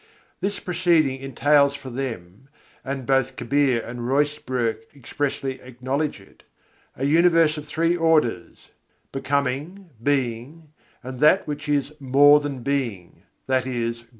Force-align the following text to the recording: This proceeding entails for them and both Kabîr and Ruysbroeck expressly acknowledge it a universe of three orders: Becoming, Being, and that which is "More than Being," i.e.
This 0.39 0.59
proceeding 0.59 1.21
entails 1.21 1.75
for 1.75 1.91
them 1.91 2.49
and 2.83 3.05
both 3.05 3.35
Kabîr 3.35 3.87
and 3.87 3.99
Ruysbroeck 3.99 4.95
expressly 4.95 5.61
acknowledge 5.61 6.19
it 6.19 6.41
a 6.97 7.05
universe 7.05 7.55
of 7.55 7.67
three 7.67 7.95
orders: 7.95 8.71
Becoming, 9.11 9.91
Being, 10.01 10.69
and 11.03 11.19
that 11.19 11.47
which 11.47 11.69
is 11.69 11.93
"More 11.99 12.39
than 12.39 12.63
Being," 12.63 13.21
i.e. 13.47 13.95